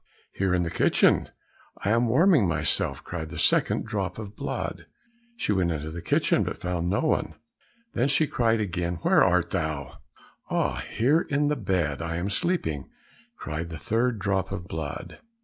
"Here 0.33 0.51
in 0.55 0.63
the 0.63 0.71
kitchen, 0.71 1.29
I 1.77 1.91
am 1.91 2.07
warming 2.07 2.47
myself," 2.47 3.03
cried 3.03 3.29
the 3.29 3.37
second 3.37 3.85
drop 3.85 4.17
of 4.17 4.35
blood. 4.35 4.87
She 5.37 5.51
went 5.51 5.69
into 5.71 5.91
the 5.91 6.01
kitchen, 6.01 6.41
but 6.43 6.57
found 6.59 6.89
no 6.89 7.01
one. 7.01 7.35
Then 7.93 8.07
she 8.07 8.25
cried 8.25 8.59
again, 8.59 8.95
"Where 9.03 9.23
art 9.23 9.51
thou?" 9.51 9.99
"Ah, 10.49 10.77
here 10.89 11.21
in 11.29 11.49
the 11.49 11.55
bed, 11.55 12.01
I 12.01 12.15
am 12.15 12.31
sleeping." 12.31 12.89
cried 13.37 13.69
the 13.69 13.77
third 13.77 14.17
drop 14.17 14.51
of 14.51 14.67
blood. 14.67 15.19